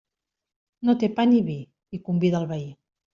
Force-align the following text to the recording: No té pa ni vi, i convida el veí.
No 0.89 0.95
té 1.03 1.09
pa 1.19 1.25
ni 1.33 1.41
vi, 1.49 1.57
i 1.99 1.99
convida 2.09 2.41
el 2.41 2.49
veí. 2.53 2.65